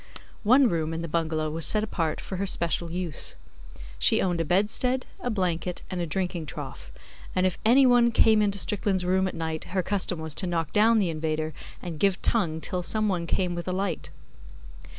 [0.41, 3.35] One room in the bungalow was set apart for her special use.
[3.99, 6.91] She owned a bedstead, a blanket, and a drinking trough,
[7.35, 10.73] and if any one came into Strickland's room at night her custom was to knock
[10.73, 11.53] down the invader
[11.83, 14.09] and give tongue till some one came with a light.